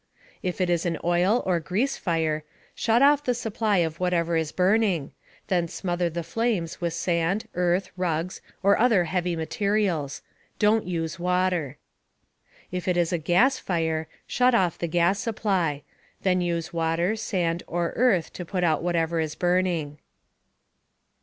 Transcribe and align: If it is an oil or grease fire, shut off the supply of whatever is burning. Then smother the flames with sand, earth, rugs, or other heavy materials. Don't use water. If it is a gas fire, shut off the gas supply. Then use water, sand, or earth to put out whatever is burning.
If 0.41 0.59
it 0.59 0.67
is 0.67 0.83
an 0.87 0.97
oil 1.03 1.43
or 1.45 1.59
grease 1.59 1.95
fire, 1.95 2.43
shut 2.73 3.03
off 3.03 3.23
the 3.23 3.35
supply 3.35 3.77
of 3.85 3.99
whatever 3.99 4.35
is 4.35 4.51
burning. 4.51 5.11
Then 5.45 5.67
smother 5.67 6.09
the 6.09 6.23
flames 6.23 6.81
with 6.81 6.95
sand, 6.95 7.47
earth, 7.53 7.91
rugs, 7.95 8.41
or 8.63 8.79
other 8.79 9.03
heavy 9.03 9.35
materials. 9.35 10.23
Don't 10.57 10.87
use 10.87 11.19
water. 11.19 11.77
If 12.71 12.87
it 12.87 12.97
is 12.97 13.13
a 13.13 13.19
gas 13.19 13.59
fire, 13.59 14.07
shut 14.25 14.55
off 14.55 14.75
the 14.75 14.87
gas 14.87 15.19
supply. 15.19 15.83
Then 16.23 16.41
use 16.41 16.73
water, 16.73 17.15
sand, 17.15 17.61
or 17.67 17.89
earth 17.95 18.33
to 18.33 18.43
put 18.43 18.63
out 18.63 18.81
whatever 18.81 19.19
is 19.19 19.35
burning. 19.35 19.99